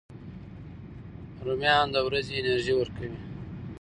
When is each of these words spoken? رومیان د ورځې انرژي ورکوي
رومیان 1.45 1.87
د 1.93 1.97
ورځې 2.07 2.33
انرژي 2.41 2.73
ورکوي 2.77 3.09